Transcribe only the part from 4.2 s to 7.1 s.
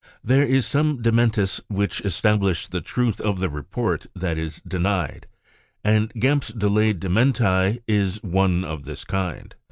is denied, and Gempp's delayed